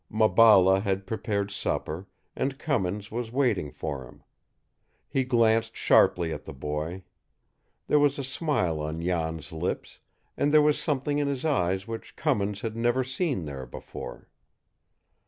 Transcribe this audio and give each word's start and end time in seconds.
Maballa 0.09 0.79
had 0.81 1.05
prepared 1.05 1.51
supper, 1.51 2.07
and 2.35 2.57
Cummins 2.57 3.11
was 3.11 3.31
waiting 3.31 3.69
for 3.71 4.07
him. 4.07 4.23
He 5.07 5.23
glanced 5.23 5.75
sharply 5.77 6.33
at 6.33 6.43
the 6.45 6.55
boy. 6.55 7.03
There 7.85 7.99
was 7.99 8.17
a 8.17 8.23
smile 8.23 8.79
on 8.79 8.99
Jan's 8.99 9.51
lips, 9.51 9.99
and 10.35 10.51
there 10.51 10.63
was 10.63 10.79
something 10.79 11.19
in 11.19 11.27
his 11.27 11.45
eyes 11.45 11.87
which 11.87 12.15
Cummins 12.15 12.61
had 12.61 12.75
never 12.75 13.03
seen 13.03 13.45
there 13.45 13.67
before. 13.67 14.27